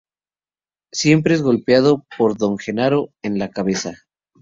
Siempre 0.91 1.35
es 1.35 1.43
golpeado 1.43 2.07
por 2.17 2.35
Don 2.35 2.57
Genaro 2.57 3.13
en 3.21 3.37
la 3.37 3.51
cabeza. 3.51 3.99